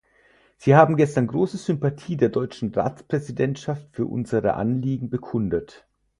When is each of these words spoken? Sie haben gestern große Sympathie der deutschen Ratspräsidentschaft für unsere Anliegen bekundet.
Sie 0.57 0.75
haben 0.75 0.95
gestern 0.95 1.27
große 1.27 1.57
Sympathie 1.57 2.17
der 2.17 2.29
deutschen 2.29 2.73
Ratspräsidentschaft 2.73 3.85
für 3.91 4.07
unsere 4.07 4.55
Anliegen 4.55 5.11
bekundet. 5.11 5.85